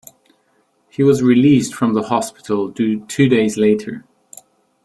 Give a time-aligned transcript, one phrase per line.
[0.89, 4.03] He was released from the hospital two days later.